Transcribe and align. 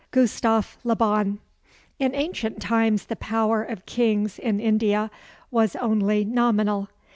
GUSTAVE 0.09 0.79
LE 0.83 0.95
BON 0.95 1.39
In 1.99 2.15
ancient 2.15 2.59
times 2.59 3.05
the 3.05 3.15
power 3.15 3.61
of 3.63 3.85
kings 3.85 4.39
[in 4.39 4.59
India] 4.59 5.11
was 5.51 5.75
only 5.75 6.25
nominal. 6.25 6.87